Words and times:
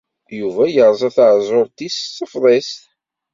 Yuba 0.39 0.63
yerẓa 0.73 1.09
taɛezzult-is 1.15 1.97
s-tefḍist. 2.03 2.81